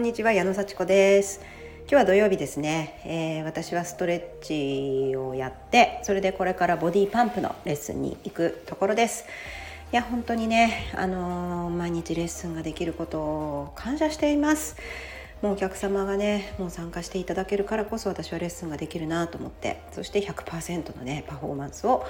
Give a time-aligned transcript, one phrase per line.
[0.00, 1.42] んにちは矢野幸子です。
[1.80, 9.26] 今日は土曜日ですね、えー、私はストレッチをやってそれでこれからボディパンプのレッスンに行くところです。
[9.92, 14.76] いや本当にねあのー、毎日レッスンができることを感謝しています。
[15.42, 22.06] もうお客様がねもう参加していただけるからこそ私はレッスンができるなと思ってそして100%のねパフォーマンスを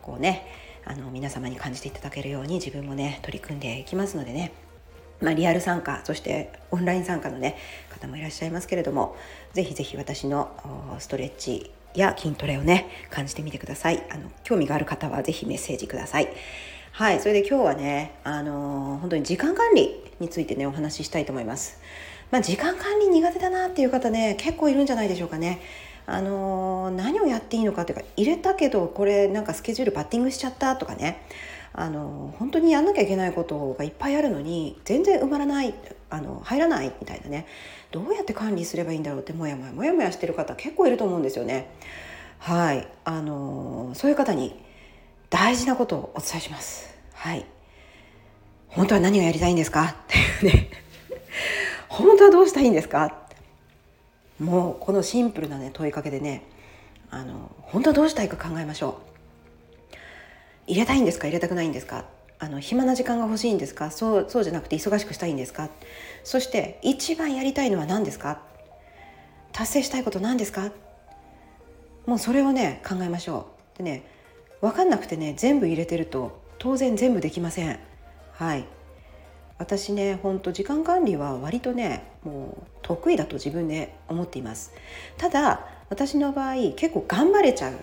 [0.00, 0.46] こうね
[0.84, 4.52] あの皆様に感じていただけるように自分もね取り組んでいきますのでね。
[5.22, 7.56] まあ、リアル参加そしてオンライン参加の、ね、
[7.90, 9.16] 方もいらっしゃいますけれども
[9.52, 10.50] ぜひぜひ私の
[10.98, 14.02] ストレッチや筋トレをね感じてみてください。
[14.10, 16.28] あの興味がある方はぜひメッセージください。
[16.92, 21.78] はいそれで今日はねあのー、本当に時間管理についてねお話ししたいと思います。
[22.30, 25.60] まあ、時間管理苦手だなっていう方ね結構いるんじゃないでしょうかね。
[26.06, 31.22] あのー、何をやっていいのかっていうか入れたけどこれなんかスケジュールバッティングしちゃったとかね。
[31.74, 35.74] あの本当にやんなきゃいけないことがいっぱいあるのに全然埋まらない
[36.10, 37.46] あの入らないみたいなね
[37.90, 41.70] どうやって管理すればいいんだろうってもやもやもやもやしてる方結構いると思うんですよね。
[42.38, 44.60] はいあのそういう方に
[45.30, 46.94] 大事なことをお伝えします。
[47.14, 47.46] はい
[48.68, 49.84] 本当は何がやりたいんですか？
[49.84, 49.94] っ
[50.40, 50.68] ていうね
[51.88, 53.16] 本当はどうしたいんですか？
[54.40, 56.42] もうこのシンプルなね問いかけでね
[57.10, 59.11] あの本当はどうしたいか考えましょう。
[60.66, 61.26] 入れたいんですか？
[61.26, 62.04] 入れたくないんですか？
[62.38, 63.90] あの暇な時間が欲しいんですか？
[63.90, 65.68] そうそうじゃなくて忙しくしたいんですか？
[66.24, 68.42] そして一番やりたいのは何ですか？
[69.52, 70.72] 達成したいこと何ですか？
[72.06, 73.78] もうそれをね考えましょう。
[73.78, 74.04] でね
[74.60, 77.78] 分かんなくてね全部入れてると当然全部できません。
[78.32, 78.64] はい。
[79.58, 84.72] 私ねほんと時間管理は割とねもう得意だと自分で思っています。
[85.16, 87.74] ただ私の場合結構頑張れちゃう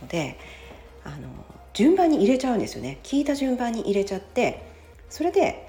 [0.00, 0.38] ので
[1.04, 1.28] あの
[1.76, 3.00] 順番に入れちゃうんですよね。
[3.02, 4.62] 聞いた順番に入れちゃって
[5.10, 5.68] それで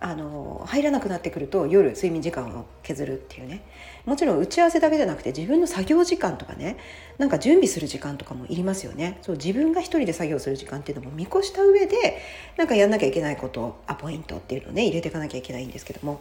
[0.00, 3.62] あの入らなくなってくると夜睡眠時間を削るっていうね。
[4.04, 6.76] もちろん打ち合わせだけじゃなくて自分の作業時間とかね
[7.16, 9.18] なんか準備する時間とかもいりますよね。
[9.22, 12.20] そう自分が一人で作業する時間っていうのも見越した上で
[12.58, 16.20] なんかやんなきゃいけないことアポイントっていうのをね入れていかなきゃいけないんですけども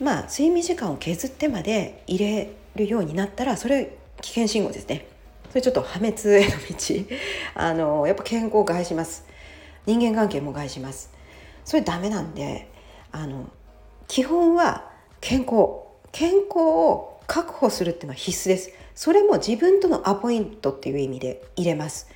[0.00, 5.17] まあ睡眠時間を削ってまで入れるようになったらそれ危険信号ですね。
[5.50, 7.16] それちょっと破滅への道。
[7.54, 9.24] あのやっぱ健康を害します。
[9.86, 11.10] 人間関係も害します。
[11.64, 12.68] それダメなんで
[13.12, 13.50] あの
[14.06, 15.88] 基本は健康。
[16.12, 18.70] 健康を確保するっていうのは必須です。
[18.94, 22.08] それも自分とのアポイントっていう意味で入れます。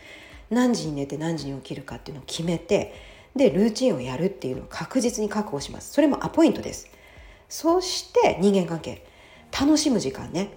[0.51, 2.95] 何時に寝て何時に起きるかっていうのを決めて
[3.35, 5.93] でルーチンをやるっていうのを確実に確保します。
[5.93, 6.89] それもアポイントです。
[7.49, 9.07] そして人間関係。
[9.53, 10.51] 楽しむ時間ね。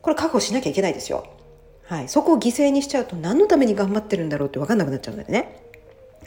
[0.00, 1.26] これ確保しなきゃいけないですよ。
[1.92, 5.60] はい、そこを犠牲にしちゃうと何のために頑張ってるんだろうって分かんなくなっちゃうのでね。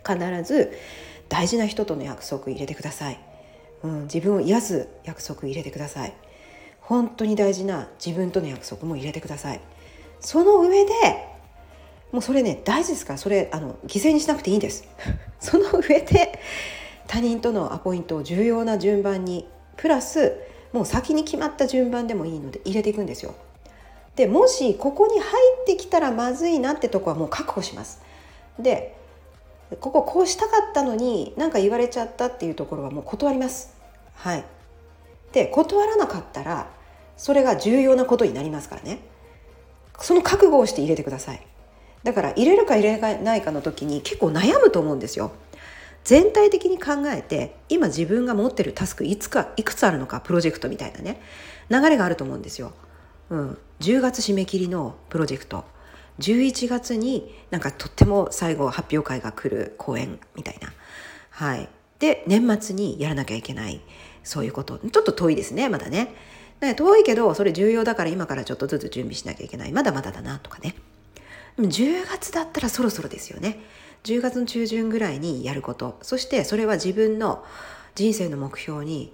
[0.08, 0.72] 必ず
[1.28, 3.20] 大事な人との約束入れてください、
[3.82, 6.14] うん、自分を癒す約束入れてください。
[6.82, 9.62] 本当に大事な自分との約束も入れてください。
[10.20, 10.94] その上で
[12.12, 13.18] もうそれね大事ですから。
[13.18, 14.88] それあの犠牲にしなくていいんです。
[15.42, 16.40] その上で
[17.08, 20.36] 他人とのアポイントを重要な順番にプラス
[20.74, 23.34] もう先に決まった順番でもいいので入れていくんですよ。
[24.16, 25.28] でもしここに入
[25.62, 28.02] ってきたらまずいなってとこはもう確保します。
[28.60, 28.96] で
[29.80, 33.76] こここうしたかったのに何か言われちゃったっていうところはもう断ります。
[34.16, 34.44] はい。
[35.34, 36.70] で断らなかったら
[37.18, 39.00] それが重要なことになりますからね。
[40.00, 41.46] その覚悟をして入れてください。
[42.04, 45.32] だから入れるか入れないかの時に結構悩むと思うんですよ。
[46.04, 51.20] 全体的に考えて今自分が持ってるタスクいつかいくつあるのかプロジェクトみたいなね
[51.70, 52.74] 流れがあると思うんですよ。
[53.30, 55.66] うん、10月締め切りのプロジェクト
[56.20, 60.72] 11月になんかとっても最後発表会が来る公演みたいな。
[61.32, 61.68] はい、
[62.00, 63.82] で年末にやらなきゃいけない
[64.24, 66.14] そういうことちょっと遠いですねまだね。
[66.78, 70.76] 遠いけどそれ重要だから今からちょっとずつ準備しなきゃいけないまだまだだなとかね。
[71.58, 73.60] でも10月だったらそろそろですよね。
[74.06, 77.44] 10月の中旬ぐらいにやることそしてそれは自分の
[77.96, 79.12] 人生の目標に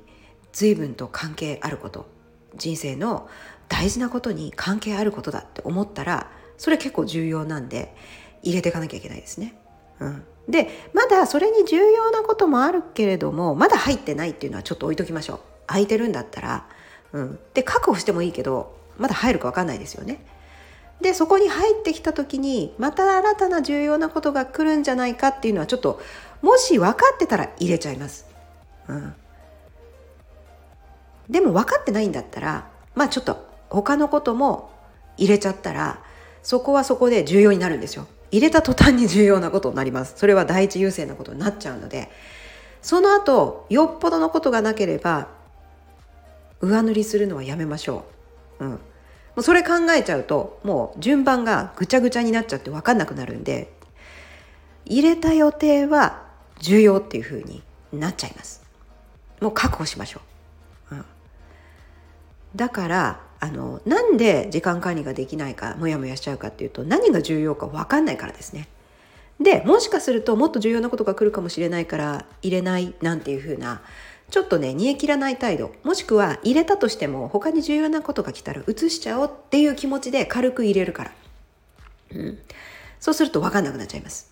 [0.52, 2.08] 随分と関係あること
[2.56, 3.30] 人生の
[3.72, 7.96] 大事なことに関係あることだって思ったらそれ結構重要なんで
[8.44, 9.56] 入れていかなきゃいけないですね。
[10.02, 15.40] うん、でまだそれに重要なこともあるけれどもまだ入ってないっていうのはちょっと置いときましょう。
[15.68, 16.68] 空いてるんだったら、
[17.14, 20.26] うん、で確保してもいいけどまだ入るか分かんないですよね。
[21.00, 26.02] でそこに入ってきた時にまた新たな重要なことが来るんじゃないかっていうのはちょっと
[26.42, 28.26] もし分かってたら入れちゃいます。
[28.90, 29.14] うん、
[31.30, 34.70] でも分かってないんだったらまあちょっと他のことも
[35.18, 36.04] 入れちゃったら
[36.44, 42.10] そこはそこで重要になるんですよ入れた途端に重要なことになりますそれは第一優先なことになっちゃうので
[42.82, 45.28] その後よっぽどのことがなければ
[46.62, 48.06] 上塗りするのはやめましょ
[48.60, 48.66] う。
[48.66, 48.78] うん、も
[49.38, 53.74] うそれ考えちゃうともう順番がぐちゃぐちゃになっちゃって分かんなくなるんで
[54.86, 56.24] 入れた予定は
[56.60, 58.62] 重要っていう風になっちゃいます。
[59.40, 60.22] もう確保しましょ
[60.92, 60.96] う。
[60.96, 61.06] うん、
[62.56, 68.68] だからあのなんで時間管理ができないかモヤモヤしちゃうかっていうと何が重要か分かんないからですね。
[69.40, 73.82] でもしかするともっと重要なことが来るかもしれないから入れないなんていう風な
[74.30, 75.74] ちょっとね煮え切らない態度。
[75.84, 81.12] もしくは入れたとしても他に重要なことが来たら移しちゃおうっていう気持ちで軽く入れるから、
[82.12, 82.40] うん、
[83.00, 84.32] そうすると分かんなくなっちゃいます。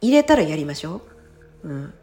[0.00, 1.02] 入れたらやりましょ
[1.62, 1.94] う、うん、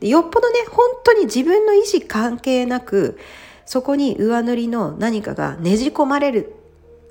[0.00, 3.18] でよっぽどね本当に自分の意思関係なく
[3.66, 6.54] そこに上塗りの何かがねじ込まれる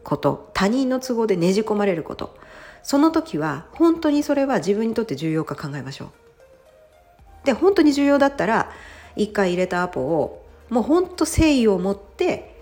[0.04, 2.36] こと他人の都合でねじ込まれること。
[2.84, 7.46] その時は本当にそれは自分にとって重要か考えましょう。
[7.46, 8.72] で本当に重要だったら
[9.18, 12.56] 1回入れたアポをもうほんと誠意を持って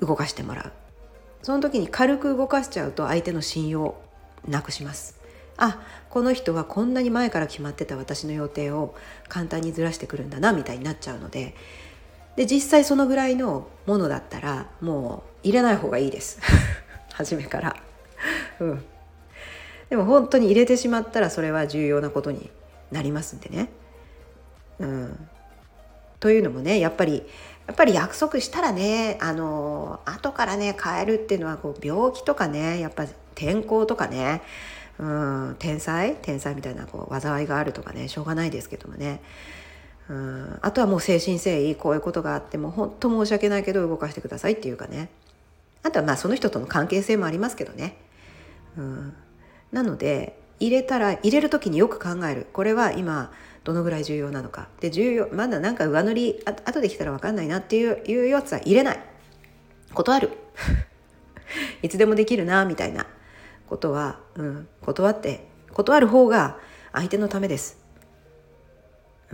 [0.00, 0.72] 動かしてもらう。
[1.42, 3.94] その時に軽く動かしちゃうと相手の信用
[4.48, 5.20] なくします。
[5.56, 8.94] あこの人はこんなに前から決まってた私の予定を
[9.28, 11.54] 簡単にずらしてくるんだなみたいになっちゃうので
[12.36, 16.40] で実際そのぐらいのものだったらもう入れない方がいいです。
[17.12, 17.76] 初めから。
[18.60, 18.84] うん。
[19.90, 22.50] でも本当に入れてしまったらそれは重要なことに
[22.90, 23.68] なりますんでね。
[24.80, 25.28] うん。
[26.18, 27.22] というのもねやっぱり
[27.66, 34.42] やっぱり約束したらねあの後からね変えるっていうのはこう病気とかねやっぱ天候とかね
[34.98, 39.20] うん天才天才みたいなこう災いがあるとかねしょうがないですけどもね。
[40.08, 40.58] うん。
[40.62, 45.08] あとはもう誠心誠意こういうことがあっても本当申し訳ないけど動かしてくださいっていうかね。
[45.82, 47.96] あとはまあその人との関係性もありますけどね。
[48.76, 49.14] うん。
[49.72, 52.46] なので入れたら入れる時によく考える。
[52.52, 53.32] これは今
[53.64, 54.68] どのぐらい重要なのか。
[54.80, 59.00] で重要まだなんか上塗りあ後できたら分かんないなっていういうやつは入れない。
[59.94, 60.30] 断る。
[61.82, 63.06] いつでもできるなみたいな
[63.68, 66.58] ことは、うん、断って断る方が
[66.92, 67.78] 相手のためです、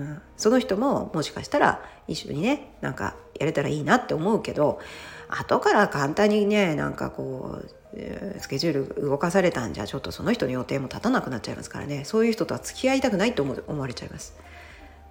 [0.01, 4.81] うん、その人ももしかしたら一緒にねなんかやれたらいいなって思うけど
[5.29, 14.35] 後から簡単にねなんかこうスケジュール動かされたんじゃちょっとその人の予定も立たなくなっちゃいますからねそういう人とは付き合いたくないと思思われちゃいます。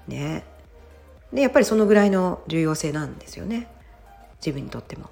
[0.08, 0.44] ね。
[1.32, 3.68] でやっぱりそのぐらいの重要性なんですよね
[4.38, 5.12] 自分にとっても。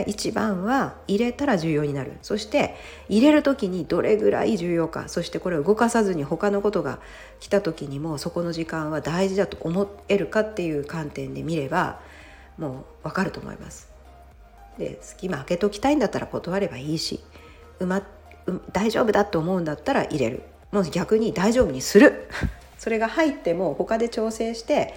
[0.00, 2.74] 一番は入れたら重要になるそして
[3.08, 6.98] 入れる時にどれぐらい重要かそしてこれを動かさずに他のことが
[7.40, 12.00] 来た時にもそこの時間は大事だと思えるかっていう観点で見れば
[12.58, 13.88] もう分かると思います。
[14.78, 17.20] で隙間開けときたいんだったら断ればいいし
[17.80, 22.28] うまう大丈夫だと思うんだったら入れるもう逆に大丈夫にする
[22.78, 24.94] それが入っても他で調整して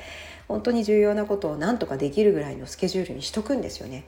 [0.49, 4.03] 本当に重要なことを何とかできるぐらいのスケジュールにしとくんですよね。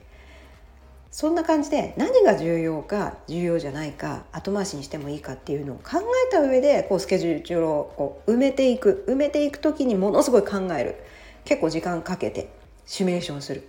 [1.12, 9.04] そんな感じで何が重要か重要じゃないか後回しにしてもいいかっていうのを考えた上でこうスケジュールを埋めていく。
[9.06, 10.96] 埋めていく時にものすごい考える。
[11.44, 12.48] 結構時間かけて
[12.86, 13.68] シミュレーションする。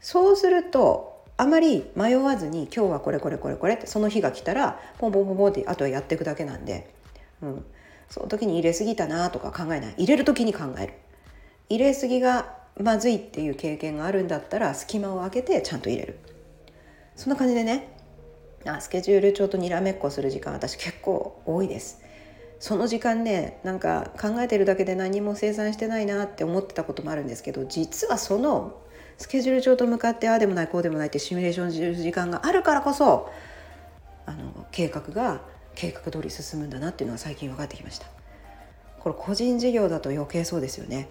[0.00, 6.92] そうするとあまり迷わずに今日はこれこれこれこれってその日が来たらポンポンポンポンってあとはやっていくだけなんで、
[7.40, 7.64] うん、
[8.10, 9.94] その時に入れすぎたなとか考えない。
[9.96, 10.92] 入れる時に考える。
[11.68, 16.18] 入れすぎがまずいっていう経験があるんだったら隙間を空けてちゃんと入れる。
[17.18, 17.88] そんな感じでね
[18.64, 22.00] あスケジュールちょっとにらめっこする時間私結構多いです。
[22.60, 28.80] その時間ねなんか考えてるだけで何も生産してないなって思ってたこともあるんですけど実はその
[29.16, 33.32] スケジュール帳と向かってああでもないこうでもないってシミュレーションする時間があるからこそ
[34.26, 35.40] あの計画が
[35.74, 38.06] 計画通り進むんだなっていうのが最近分かってきました。
[39.00, 41.08] これ個人事業だと余計そうですよね。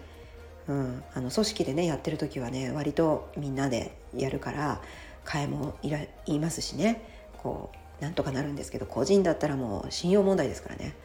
[0.67, 4.81] うん、あの組織でねやってる時はね割とみんなでやるから
[5.27, 7.01] 替えもいらいますしね
[7.43, 7.69] こ
[7.99, 10.95] うなんとかなるんですけど個人だったらもう信用問題ですからね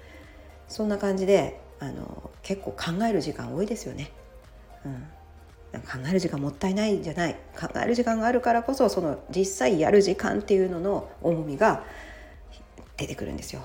[0.69, 4.11] そんな感じであの結構考える時間多いですよね。
[4.87, 5.05] うん
[5.73, 11.83] 考える時間もったいないじゃない考える時間があるからこそその実際やる時間っていうのの重みが
[12.99, 13.63] 出てくるんですよ。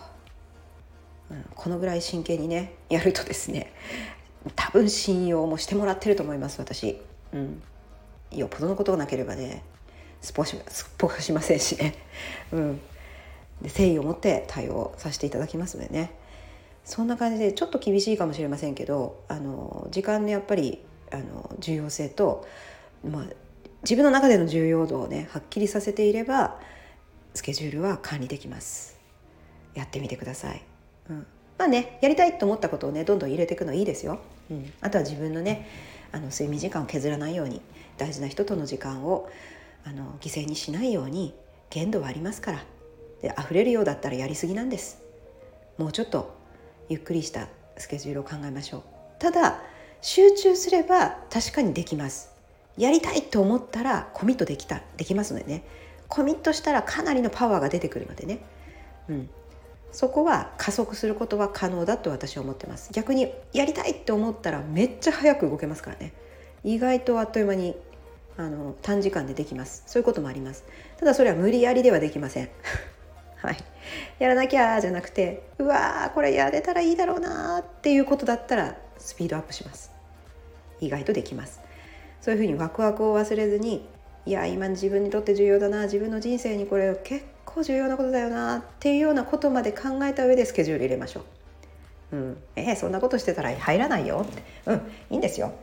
[1.30, 3.74] うん、このぐらい真剣にねやるとですね
[4.56, 7.02] 多分信用もしてもらってると思います私。
[7.34, 7.62] うん、
[8.32, 9.64] よっぽどのことがなければね
[10.22, 11.96] すっぽしすっぽしませんしね。
[12.52, 12.78] うん、
[13.62, 16.12] で誠意を持って対応させていただきますのでね。
[16.84, 20.80] そんな感じでちょっと厳しいかもしれませんけどあの時間のやっぱり
[21.12, 22.48] あの重要性と、
[23.04, 23.26] まあ、
[23.84, 26.62] 自分の中での重要度をねはっきりさせていれば
[27.34, 28.98] スケジュールは管理できます。
[29.78, 30.62] やってみてください、
[31.10, 34.20] うん、まあねやりたいと思ったことをねどんどん入れていくのいいですよ、
[34.50, 35.68] うん、あとは自分のね
[36.12, 37.62] あの睡眠時間を削らないように
[37.98, 39.30] 大事な人との時間を
[39.88, 41.34] あの犠牲にしないように
[41.70, 42.66] 限度はありますから。
[43.22, 45.02] で溢れるようだったらやりすぎなんです。
[45.78, 46.36] もうちょっと
[46.90, 48.84] ゆっくりしたスケジュールを考えましょう。
[49.20, 49.62] ただ
[50.02, 52.32] 集中すれば確かにできます。
[52.78, 55.64] やりたいと思ったらコミットできたできますのでね。
[56.10, 58.40] コミットしたらかなりのパワーが出てくるのでね、
[59.10, 59.30] うん、
[59.92, 62.92] そこは加速することは可能だと私は思ってます。
[62.94, 66.14] 逆にやりたいって思ったらめっちゃ早く動けますからね。
[66.64, 67.76] 意外とあっという間に
[68.38, 69.84] あの短時間でできます。
[69.88, 70.64] そういうこともあります。
[70.98, 72.50] ただそれは無理やりではできません。
[73.38, 73.58] はい。
[74.20, 79.92] やらなきゃじゃなくてうわーこれやれたらいいだろうなっていうことだったらスピードアップします。
[80.80, 81.62] 意外とできます。
[82.22, 83.88] そういうふうにワクワクを忘れずに
[84.26, 91.22] いや今自分にとって重要だな自分の人生にこれ結構重要なことだよなっていうようなことまで考えた上でスケジュール入れましょ
[92.12, 92.18] う。
[92.18, 94.44] うん、えー、そんなことしてたら入らないよって。
[94.66, 94.76] うん。
[95.10, 95.54] いいんですよ。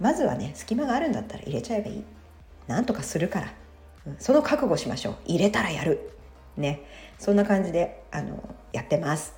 [0.00, 2.04] まずはね隙間があるんだったら入れちゃえばいい。
[2.66, 3.52] なんとかするから、
[4.06, 5.16] うん、その覚悟しましょう。
[5.26, 6.10] 入れたらやる。
[6.56, 6.82] ね。
[7.18, 9.34] そんな感じであのやってます。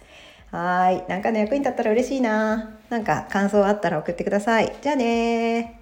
[0.50, 1.04] はい。
[1.08, 2.76] なんかの役に立ったら嬉しいな。
[2.88, 4.76] なんか感想あったら送ってください。
[4.82, 5.79] じゃあね